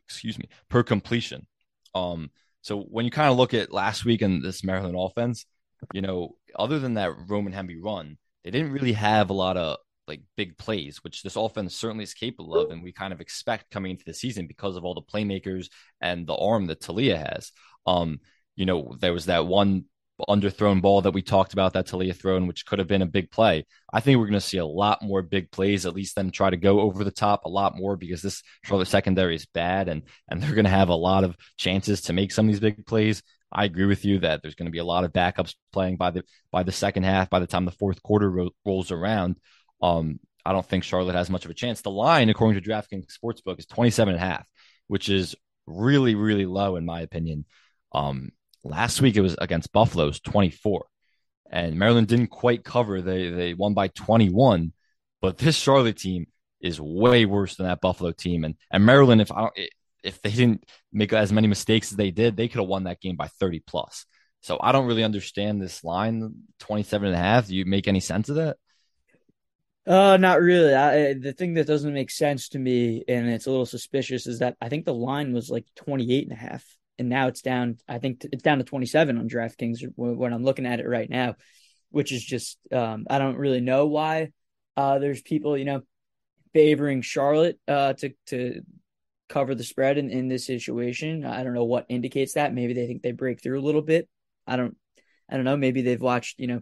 [0.07, 1.47] excuse me, per completion.
[1.95, 5.45] Um, so when you kind of look at last week in this Maryland offense,
[5.93, 9.77] you know, other than that Roman Hemby run, they didn't really have a lot of
[10.07, 13.71] like big plays, which this offense certainly is capable of, and we kind of expect
[13.71, 15.69] coming into the season because of all the playmakers
[16.01, 17.51] and the arm that Taulia has.
[17.87, 18.19] Um,
[18.55, 19.85] you know, there was that one
[20.27, 23.31] underthrown ball that we talked about that Taulia thrown, which could have been a big
[23.31, 23.65] play.
[23.93, 26.49] I think we're going to see a lot more big plays, at least them try
[26.49, 30.03] to go over the top a lot more because this Charlotte secondary is bad and
[30.29, 32.85] and they're going to have a lot of chances to make some of these big
[32.85, 33.21] plays.
[33.51, 36.11] I agree with you that there's going to be a lot of backups playing by
[36.11, 37.29] the by the second half.
[37.29, 39.37] By the time the fourth quarter ro- rolls around,
[39.81, 41.81] um, I don't think Charlotte has much of a chance.
[41.81, 44.45] The line, according to DraftKings Sportsbook, is 27 and a half,
[44.87, 45.35] which is
[45.67, 47.45] really really low in my opinion.
[47.93, 48.31] Um,
[48.63, 50.85] Last week it was against Buffalo's 24.
[51.49, 53.01] And Maryland didn't quite cover.
[53.01, 54.73] They they won by 21.
[55.21, 56.27] But this Charlotte team
[56.61, 58.43] is way worse than that Buffalo team.
[58.45, 59.53] And and Maryland, if I don't
[60.03, 63.01] if they didn't make as many mistakes as they did, they could have won that
[63.01, 64.05] game by 30 plus.
[64.41, 67.47] So I don't really understand this line, 27 and a half.
[67.47, 68.57] Do you make any sense of that?
[69.85, 70.73] Uh, not really.
[70.73, 74.39] I, the thing that doesn't make sense to me, and it's a little suspicious, is
[74.39, 76.65] that I think the line was like 28 and a half
[76.99, 77.77] and now it's down.
[77.87, 81.35] I think it's down to 27 on DraftKings when I'm looking at it right now,
[81.89, 84.31] which is just um, I don't really know why
[84.77, 85.81] uh, there's people you know
[86.53, 88.61] favoring Charlotte uh, to to
[89.29, 91.25] cover the spread in, in this situation.
[91.25, 92.53] I don't know what indicates that.
[92.53, 94.07] Maybe they think they break through a little bit.
[94.45, 94.75] I don't
[95.29, 95.57] I don't know.
[95.57, 96.61] Maybe they've watched you know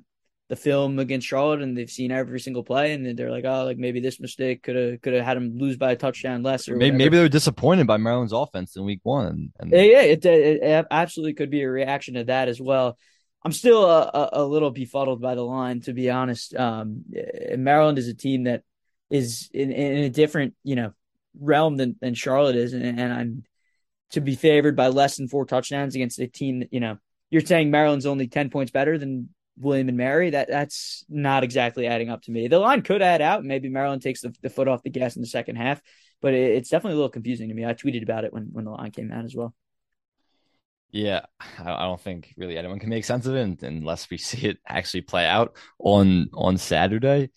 [0.50, 3.78] the film against Charlotte and they've seen every single play and they're like, oh, like
[3.78, 6.76] maybe this mistake could have could have had them lose by a touchdown less or
[6.76, 9.54] maybe, maybe they were disappointed by Maryland's offense in week one.
[9.60, 9.72] And...
[9.72, 12.98] Yeah, yeah, it, it, absolutely could be a reaction to that as well.
[13.46, 16.56] I'm still a, a, a little befuddled by the line, to be honest.
[16.56, 17.06] Um,
[17.56, 18.64] Maryland is a team that
[19.10, 20.94] is in, in a different, you know,
[21.40, 23.44] realm than, than Charlotte is, and, and I'm
[24.12, 26.98] to be favored by less than four touchdowns against a team that, you know,
[27.30, 31.86] you're saying Maryland's only 10 points better than William and Mary, that that's not exactly
[31.86, 32.48] adding up to me.
[32.48, 33.43] The line could add out.
[33.43, 35.82] Maybe Maryland takes the, the foot off the gas in the second half,
[36.22, 37.65] but it, it's definitely a little confusing to me.
[37.65, 39.54] I tweeted about it when, when the line came out as well.
[40.91, 41.26] Yeah,
[41.60, 45.02] I don't think really anyone can make sense of it unless we see it actually
[45.02, 47.30] play out on on Saturday.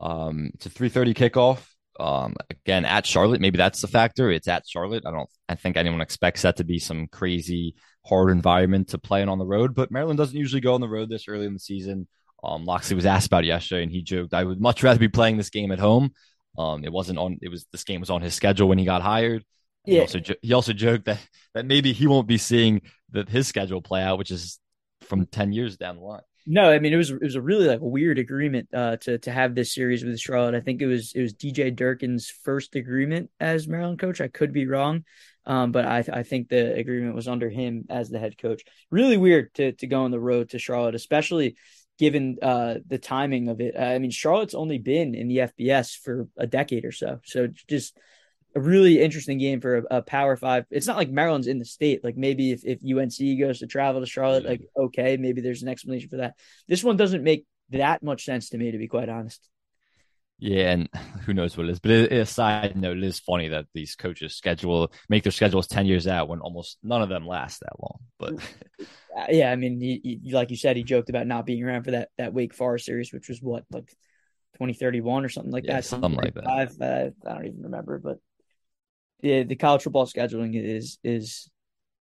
[0.00, 1.64] Um, it's a three thirty kickoff.
[2.00, 4.30] Um, again at Charlotte, maybe that's the factor.
[4.30, 5.04] It's at Charlotte.
[5.06, 5.28] I don't.
[5.48, 7.74] I think anyone expects that to be some crazy
[8.08, 9.74] hard environment to play in on the road.
[9.74, 12.08] But Maryland doesn't usually go on the road this early in the season.
[12.42, 15.36] Um, Locksley was asked about yesterday, and he joked, "I would much rather be playing
[15.36, 16.12] this game at home."
[16.56, 17.38] Um, it wasn't on.
[17.42, 19.44] It was this game was on his schedule when he got hired.
[19.84, 19.94] Yeah.
[19.94, 21.18] He also, he also joked that
[21.54, 24.58] that maybe he won't be seeing that his schedule play out, which is
[25.02, 26.20] from ten years down the line.
[26.50, 29.30] No, I mean it was it was a really like weird agreement uh, to to
[29.30, 30.54] have this series with Charlotte.
[30.54, 34.20] I think it was it was DJ Durkin's first agreement as Maryland coach.
[34.20, 35.04] I could be wrong,
[35.48, 38.62] um, but I, I think the agreement was under him as the head coach.
[38.90, 41.56] Really weird to to go on the road to Charlotte, especially
[41.98, 43.74] given uh, the timing of it.
[43.76, 47.96] I mean, Charlotte's only been in the FBS for a decade or so, so just
[48.54, 50.66] a really interesting game for a, a, Power Five.
[50.70, 52.04] It's not like Maryland's in the state.
[52.04, 55.68] Like maybe if, if UNC goes to travel to Charlotte, like okay, maybe there's an
[55.68, 56.34] explanation for that.
[56.68, 59.48] This one doesn't make that much sense to me, to be quite honest.
[60.38, 60.88] Yeah, and
[61.24, 61.80] who knows what it is.
[61.80, 65.86] But a side note, it is funny that these coaches schedule make their schedules ten
[65.86, 67.98] years out when almost none of them last that long.
[68.18, 68.34] But
[69.18, 71.84] uh, yeah, I mean, he, he, like you said, he joked about not being around
[71.84, 73.92] for that that Wake Forest series, which was what like
[74.56, 75.84] twenty thirty one or something like yeah, that.
[75.84, 76.46] Something like that.
[76.80, 78.18] Uh, I don't even remember, but
[79.20, 81.50] yeah, the college football scheduling is is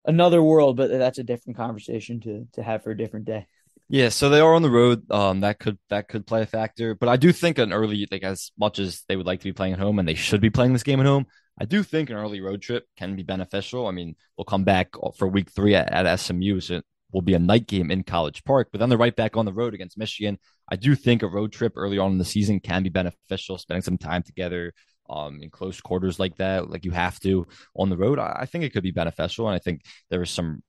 [0.05, 3.47] another world, but that's a different conversation to to have for a different day.
[3.91, 5.11] Yeah, so they are on the road.
[5.11, 8.23] Um, that could that could play a factor, but I do think an early, like
[8.23, 10.51] as much as they would like to be playing at home and they should be
[10.51, 11.27] playing this game at home,
[11.59, 13.87] I do think an early road trip can be beneficial.
[13.87, 17.33] I mean, we'll come back for week three at, at SMU, so it will be
[17.33, 19.97] a night game in College Park, but then they're right back on the road against
[19.97, 20.39] Michigan.
[20.71, 23.83] I do think a road trip early on in the season can be beneficial, spending
[23.83, 24.75] some time together,
[25.09, 28.47] um, in close quarters like that, like you have to on the road, I, I
[28.47, 29.49] think it could be beneficial.
[29.49, 30.63] And I think there is some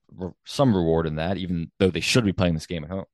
[0.45, 3.06] some reward in that, even though they should be playing this game at home.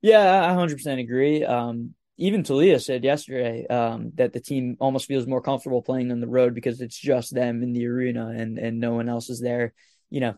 [0.00, 1.44] Yeah, I 100% agree.
[1.44, 6.20] Um, even Taulia said yesterday um, that the team almost feels more comfortable playing on
[6.20, 9.40] the road because it's just them in the arena and and no one else is
[9.40, 9.72] there,
[10.10, 10.34] you know,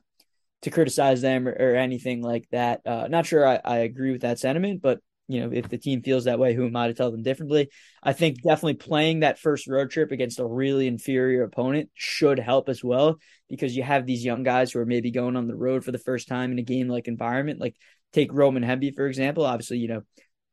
[0.62, 2.82] to criticize them or, or anything like that.
[2.86, 6.02] Uh, not sure I, I agree with that sentiment, but you know, if the team
[6.02, 7.70] feels that way, who am I to tell them differently?
[8.02, 12.68] I think definitely playing that first road trip against a really inferior opponent should help
[12.68, 15.84] as well because you have these young guys who are maybe going on the road
[15.84, 17.60] for the first time in a game like environment.
[17.60, 17.76] Like
[18.12, 19.44] take Roman Hemby, for example.
[19.44, 20.02] Obviously, you know,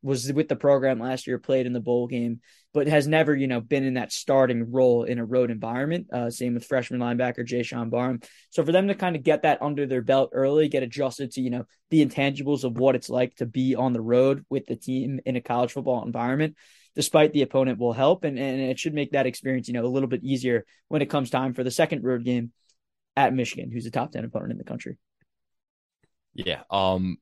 [0.01, 2.39] was with the program last year, played in the bowl game,
[2.73, 6.07] but has never, you know, been in that starting role in a road environment.
[6.13, 8.21] Uh, same with freshman linebacker Jaishawn Barham.
[8.51, 11.41] So for them to kind of get that under their belt early, get adjusted to,
[11.41, 14.75] you know, the intangibles of what it's like to be on the road with the
[14.75, 16.55] team in a college football environment,
[16.95, 18.23] despite the opponent will help.
[18.23, 21.09] And, and it should make that experience, you know, a little bit easier when it
[21.09, 22.51] comes time for the second road game
[23.15, 24.97] at Michigan, who's a top 10 opponent in the country.
[26.35, 26.61] Yeah.
[26.69, 27.17] Um,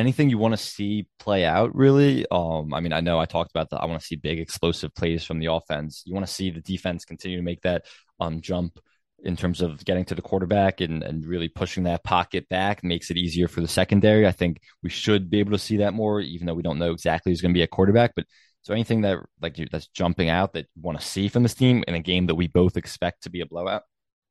[0.00, 3.50] anything you want to see play out really um i mean i know i talked
[3.50, 6.02] about that i want to see big explosive plays from the offense.
[6.06, 7.84] You want to see the defense continue to make that
[8.18, 8.80] um jump
[9.22, 13.10] in terms of getting to the quarterback and, and really pushing that pocket back makes
[13.10, 14.26] it easier for the secondary.
[14.26, 16.92] I think we should be able to see that more even though we don't know
[16.92, 18.12] exactly who's going to be a quarterback.
[18.16, 18.24] But
[18.62, 21.84] so anything that like that's jumping out that you want to see from this team
[21.86, 23.82] in a game that we both expect to be a blowout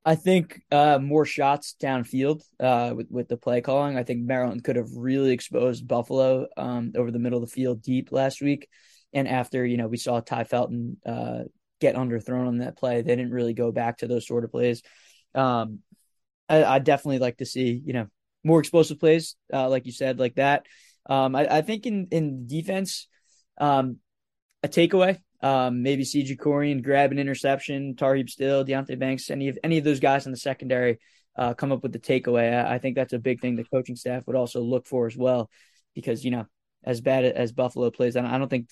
[0.05, 3.97] I think uh, more shots downfield uh, with with the play calling.
[3.97, 7.81] I think Maryland could have really exposed Buffalo um, over the middle of the field
[7.81, 8.69] deep last week,
[9.13, 11.43] and after you know we saw Tai Felton uh,
[11.81, 14.81] get underthrown on that play, they didn't really go back to those sort of plays.
[15.35, 15.79] Um,
[16.47, 18.07] I, I definitely like to see you know
[18.43, 20.65] more explosive plays, uh, like you said, like that.
[21.07, 23.07] Um, I, I, think in in defense,
[23.57, 23.97] um,
[24.63, 29.77] a takeaway um, maybe Jakorian grab an interception, Tarheeb Still, Deonte Banks, any of any
[29.77, 30.99] of those guys in the secondary
[31.37, 32.53] uh, come up with the takeaway.
[32.53, 35.15] I, I, think that's a big thing the coaching staff would also look for as
[35.15, 35.49] well,
[35.95, 36.45] because you know,
[36.83, 38.69] as bad as Buffalo plays, I don't, I don't think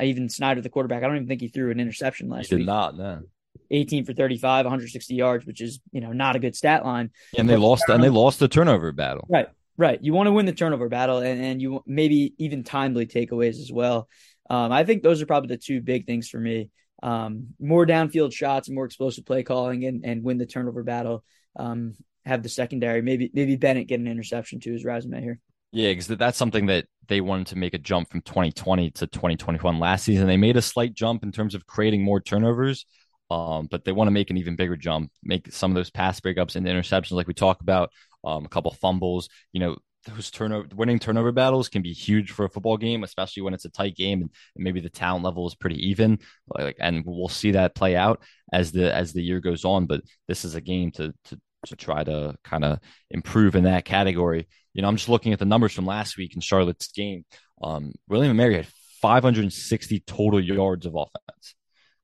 [0.00, 2.58] even Snyder, the quarterback, I don't even think he threw an interception last he did
[2.58, 2.66] week.
[2.66, 3.22] not, no.
[3.70, 7.10] 18 for 35, 160 yards, which is you know not a good stat line.
[7.38, 9.26] And they lost, and they lost the turnover battle.
[9.28, 10.02] Right, right.
[10.02, 13.70] You want to win the turnover battle, and, and you maybe even timely takeaways as
[13.72, 14.08] well.
[14.50, 16.70] Um, I think those are probably the two big things for me.
[17.02, 21.24] Um, more downfield shots, more explosive play calling, and and win the turnover battle.
[21.56, 23.02] Um, have the secondary.
[23.02, 25.40] Maybe maybe Bennett get an interception to his resume here.
[25.72, 29.78] Yeah, because that's something that they wanted to make a jump from 2020 to 2021
[29.78, 30.26] last season.
[30.26, 32.86] They made a slight jump in terms of creating more turnovers,
[33.30, 36.20] um, but they want to make an even bigger jump, make some of those pass
[36.20, 37.90] breakups and interceptions, like we talk about,
[38.22, 39.28] um, a couple fumbles.
[39.52, 43.42] You know, those turnover winning turnover battles can be huge for a football game, especially
[43.42, 46.18] when it's a tight game and, and, maybe the talent level is pretty even.
[46.46, 49.86] Like, and we'll see that play out as the as the year goes on.
[49.86, 52.78] But this is a game to to to try to kind of
[53.10, 54.48] improve in that category.
[54.74, 57.24] You know, I'm just looking at the numbers from last week in Charlotte's game.
[57.62, 58.68] Um, William Mary had
[59.00, 61.54] 560 total yards of offense.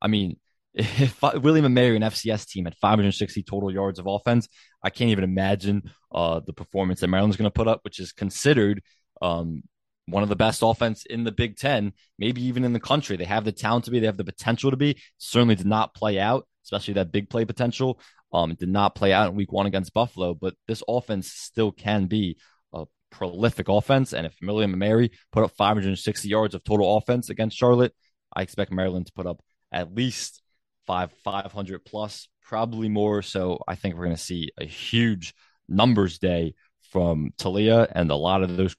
[0.01, 0.37] I mean,
[0.75, 4.49] if William and Mary, an FCS team, had 560 total yards of offense,
[4.83, 8.13] I can't even imagine uh, the performance that Maryland's going to put up, which is
[8.13, 8.83] considered
[9.21, 9.63] um,
[10.07, 13.17] one of the best offense in the Big Ten, maybe even in the country.
[13.17, 15.01] They have the talent to be, they have the potential to be.
[15.19, 18.01] Certainly did not play out, especially that big play potential.
[18.33, 22.07] Um, did not play out in Week One against Buffalo, but this offense still can
[22.07, 22.37] be
[22.73, 24.13] a prolific offense.
[24.13, 27.93] And if William and Mary put up 560 yards of total offense against Charlotte,
[28.33, 29.43] I expect Maryland to put up
[29.73, 30.43] at least
[30.91, 33.23] five 500 plus, probably more.
[33.23, 35.35] So I think we're going to see a huge
[35.69, 36.55] numbers day
[36.91, 38.75] from Taulia and a lot of those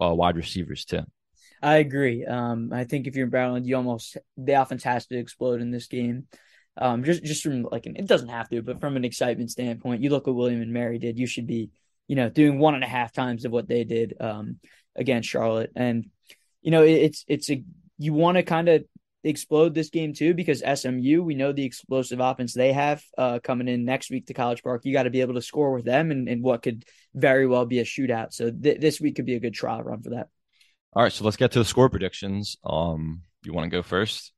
[0.00, 1.02] uh, wide receivers too.
[1.60, 2.24] I agree.
[2.24, 5.72] Um, I think if you're in Maryland, you almost the offense has to explode in
[5.72, 6.28] this game.
[6.76, 10.02] Um, just just from like an, it doesn't have to, but from an excitement standpoint,
[10.02, 11.18] you look what William and Mary did.
[11.18, 11.70] You should be,
[12.06, 14.60] you know, doing one and a half times of what they did um,
[14.94, 16.10] against Charlotte, and
[16.62, 17.64] you know, it, it's it's a
[17.98, 18.84] you want to kind of
[19.28, 23.68] explode this game too because SMU, we know the explosive offense they have uh, coming
[23.68, 24.84] in next week to College Park.
[24.84, 27.66] You got to be able to score with them and, and what could very well
[27.66, 28.32] be a shootout.
[28.32, 30.28] So th- this week could be a good trial run for that.
[30.92, 32.56] All right, so let's get to the score predictions.
[32.64, 34.32] Um, you want to go first?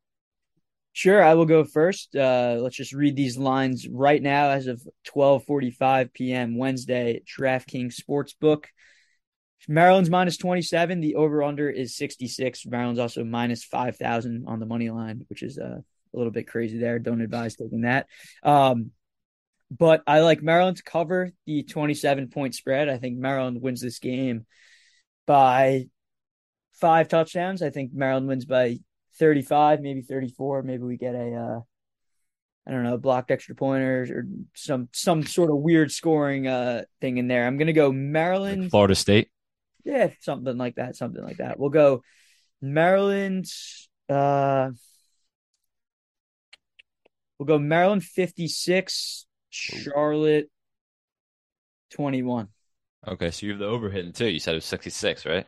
[0.93, 2.17] Sure, I will go first.
[2.17, 6.57] Uh, let's just read these lines right now as of 12:45 p.m.
[6.57, 7.23] Wednesday.
[7.39, 8.65] DraftKings Sportsbook.
[9.67, 11.01] Maryland's minus 27.
[11.01, 12.67] The over under is 66.
[12.67, 15.81] Maryland's also minus 5,000 on the money line, which is uh,
[16.15, 16.99] a little bit crazy there.
[16.99, 18.07] Don't advise taking that.
[18.43, 18.93] Um,
[19.71, 22.89] but I like Maryland to cover the 27 point spread.
[22.89, 24.47] I think Maryland wins this game
[25.27, 25.87] by
[26.75, 27.61] five touchdowns.
[27.63, 28.79] I think Maryland wins by
[29.19, 30.63] 35, maybe 34.
[30.63, 31.61] Maybe we get a, uh,
[32.67, 37.17] I don't know, blocked extra pointers or some some sort of weird scoring uh thing
[37.17, 37.47] in there.
[37.47, 39.31] I'm gonna go Maryland, like Florida State.
[39.85, 40.97] Yeah, something like that.
[40.97, 41.59] Something like that.
[41.59, 42.03] We'll go
[42.61, 43.47] Maryland.
[44.09, 44.71] Uh,
[47.39, 50.51] we'll go Maryland 56, Charlotte
[51.91, 52.49] 21.
[53.07, 54.29] Okay, so you have the over hitting too.
[54.29, 55.47] You said it was 66, right?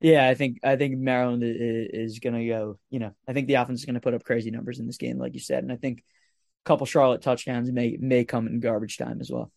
[0.00, 2.78] Yeah, I think I think Maryland is, is going to go.
[2.90, 4.96] You know, I think the offense is going to put up crazy numbers in this
[4.96, 8.60] game, like you said, and I think a couple Charlotte touchdowns may may come in
[8.60, 9.50] garbage time as well.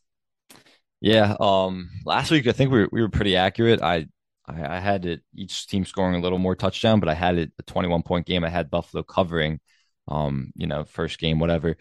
[1.05, 1.35] Yeah.
[1.39, 1.89] Um.
[2.05, 3.81] Last week, I think we were, we were pretty accurate.
[3.81, 4.07] I,
[4.47, 7.51] I I had it each team scoring a little more touchdown, but I had it
[7.59, 8.43] a 21 point game.
[8.43, 9.59] I had Buffalo covering.
[10.07, 10.51] Um.
[10.55, 11.77] You know, first game, whatever.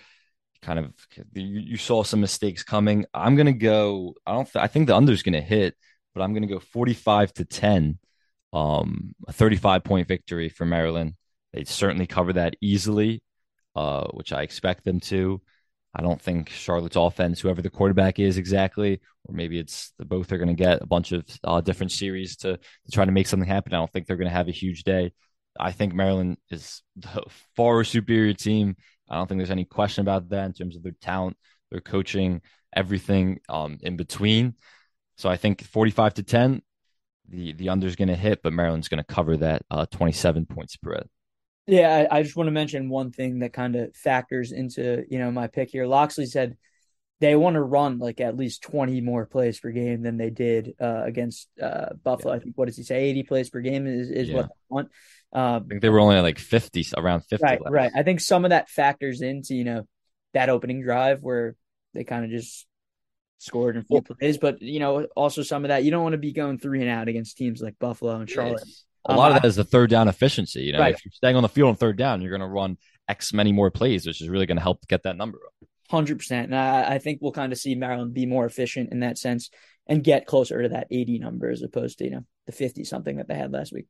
[0.63, 0.93] Kind of,
[1.35, 3.07] you, you saw some mistakes coming.
[3.15, 4.15] I'm gonna go.
[4.27, 4.51] I don't.
[4.53, 5.77] Th- I think the under's gonna hit,
[6.15, 7.99] but I'm gonna go 45 to 10.
[8.55, 11.15] Um, a 35 point victory for Maryland.
[11.55, 13.23] They certainly cover that easily,
[13.77, 15.43] uh, which I expect them to.
[15.95, 20.33] I don't think Charlotte's offense, whoever the quarterback is exactly, or maybe it's the both
[20.33, 23.29] are going to get a bunch of uh, different series to, to try to make
[23.29, 23.73] something happen.
[23.73, 25.13] I don't think they're going to have a huge day.
[25.59, 27.23] I think Maryland is the
[27.57, 28.77] far superior team.
[29.09, 31.37] I don't think there's any question about that in terms of their talent,
[31.71, 32.43] their coaching,
[32.75, 34.55] everything um, in between.
[35.17, 36.63] So I think 45 to 10,
[37.29, 40.47] the the under is going to hit, but Maryland's going to cover that uh, 27
[40.47, 41.09] point spread.
[41.67, 45.19] Yeah, I, I just want to mention one thing that kind of factors into you
[45.19, 45.87] know my pick here.
[45.87, 46.57] Locksley said
[47.21, 50.75] they want to run like at least 20 more plays per game than they did
[50.81, 52.35] uh, against uh, Buffalo.
[52.35, 52.41] Yeah.
[52.41, 53.05] I think what does he say?
[53.05, 54.37] 80 plays per game is, is yeah.
[54.37, 54.89] what they want.
[55.33, 57.43] Um, I think they were only at like 50, around 50.
[57.43, 57.73] Right, left.
[57.73, 57.93] right.
[57.95, 59.87] I think some of that factors into you know
[60.35, 61.57] that opening drive where
[61.95, 62.67] they kind of just
[63.39, 66.19] scored in few plays, but you know also some of that you don't want to
[66.19, 68.63] be going three and out against teams like Buffalo and Charlotte.
[68.67, 70.63] Yes a um, lot of that is the third down efficiency.
[70.63, 70.95] You know, right.
[70.95, 72.79] if you're staying on the field on third down, you're going to run
[73.09, 75.69] X many more plays, which is really going to help get that number up.
[75.91, 79.01] Hundred percent, and I, I, think we'll kind of see Maryland be more efficient in
[79.01, 79.51] that sense
[79.87, 83.19] and get closer to that eighty number as opposed to you know the fifty something
[83.19, 83.87] that they had last week.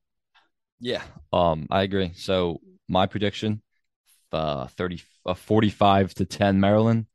[0.81, 1.03] Yeah,
[1.33, 2.13] um, I agree.
[2.17, 3.63] So my prediction,
[4.33, 7.07] uh, 30, uh, 45 to ten Maryland,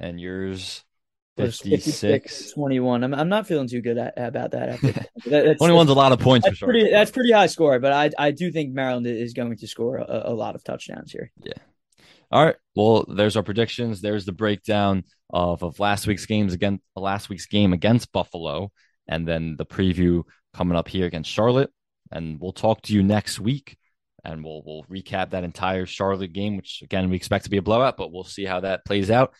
[0.00, 0.84] and yours
[1.36, 2.52] 56.
[2.52, 3.04] 21.
[3.04, 4.70] I'm, I'm not feeling too good at, about that.
[4.70, 4.92] After
[5.26, 5.58] that.
[5.58, 8.50] 21's a lot of points that's pretty, that's pretty high score, but I I do
[8.50, 11.30] think Maryland is going to score a, a, lot of touchdowns here.
[11.42, 11.52] Yeah.
[12.30, 12.56] All right.
[12.74, 14.00] Well, there's our predictions.
[14.00, 18.72] There's the breakdown of, of last week's games against last week's game against Buffalo,
[19.06, 20.24] and then the preview
[20.54, 21.70] coming up here against Charlotte.
[22.10, 23.76] And we'll talk to you next week,
[24.24, 27.62] and we'll we'll recap that entire Charlotte game, which again we expect to be a
[27.62, 29.34] blowout, but we'll see how that plays out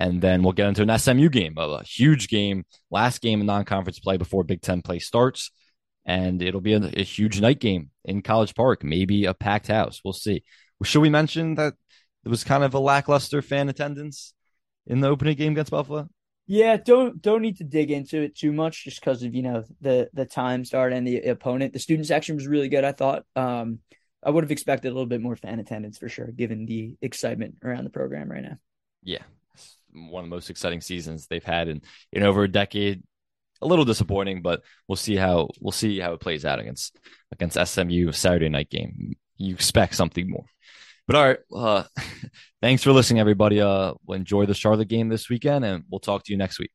[0.00, 3.46] and then we'll get into an SMU game, a, a huge game, last game in
[3.46, 5.50] non-conference play before Big Ten play starts,
[6.06, 10.00] and it'll be a, a, huge night game in College Park, maybe a packed house.
[10.02, 10.42] We'll see.
[10.82, 11.74] Should we mention that
[12.24, 14.32] there was kind of a lackluster fan attendance
[14.86, 16.08] in the opening game against Buffalo?
[16.46, 19.64] Yeah, don't don't need to dig into it too much, just because of you know
[19.82, 21.74] the the time start and the opponent.
[21.74, 22.84] The student section was really good.
[22.84, 23.24] I thought.
[23.36, 23.80] Um,
[24.22, 27.56] I would have expected a little bit more fan attendance for sure, given the excitement
[27.64, 28.58] around the program right now.
[29.02, 29.22] Yeah,
[29.92, 31.82] one of the most exciting seasons they've had in
[32.12, 33.02] in over a decade.
[33.62, 36.98] A little disappointing, but we'll see how we'll see how it plays out against
[37.30, 39.16] against SMU Saturday night game.
[39.36, 40.46] You expect something more.
[41.06, 41.84] But all right, uh,
[42.62, 43.60] thanks for listening, everybody.
[43.60, 46.70] Uh, enjoy the Charlotte game this weekend, and we'll talk to you next week.